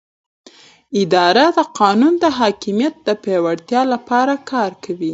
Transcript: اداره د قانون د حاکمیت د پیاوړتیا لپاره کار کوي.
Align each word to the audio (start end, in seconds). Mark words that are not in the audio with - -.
اداره 1.03 1.45
د 1.57 1.59
قانون 1.79 2.13
د 2.23 2.25
حاکمیت 2.39 2.95
د 3.07 3.09
پیاوړتیا 3.23 3.81
لپاره 3.93 4.33
کار 4.51 4.71
کوي. 4.83 5.09